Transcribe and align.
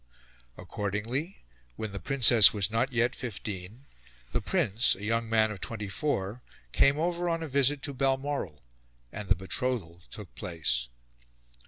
Accordingly, 0.57 1.45
when 1.75 1.91
the 1.91 1.99
Princess 1.99 2.51
was 2.51 2.71
not 2.71 2.91
yet 2.91 3.13
fifteen, 3.15 3.85
the 4.31 4.41
Prince, 4.41 4.95
a 4.95 5.03
young 5.03 5.29
man 5.29 5.51
of 5.51 5.61
twenty 5.61 5.89
four, 5.89 6.41
came 6.71 6.97
over 6.97 7.29
on 7.29 7.43
a 7.43 7.47
visit 7.47 7.83
to 7.83 7.93
Balmoral, 7.93 8.63
and 9.11 9.29
the 9.29 9.35
betrothal 9.35 10.01
took 10.09 10.33
place. 10.33 10.87